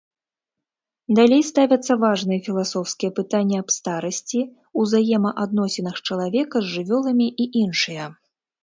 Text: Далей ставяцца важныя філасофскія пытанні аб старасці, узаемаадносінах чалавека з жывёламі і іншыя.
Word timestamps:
Далей 1.19 1.43
ставяцца 1.49 1.97
важныя 2.03 2.39
філасофскія 2.47 3.11
пытанні 3.19 3.55
аб 3.63 3.69
старасці, 3.77 4.39
узаемаадносінах 4.85 5.95
чалавека 6.11 6.57
з 6.65 6.77
жывёламі 6.79 7.27
і 7.45 7.51
іншыя. 7.67 8.03